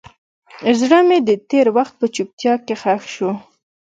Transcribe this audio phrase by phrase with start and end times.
[0.79, 3.31] زړه مې د تېر وخت په چوپتیا کې ښخ شو.